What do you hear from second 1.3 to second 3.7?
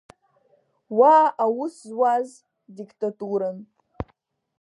аус зуаз диктату-ран.